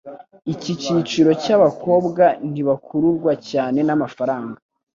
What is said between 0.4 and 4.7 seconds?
Icyi cyiciro cy'abakobwa ntibakururwa cyane n'amafaranga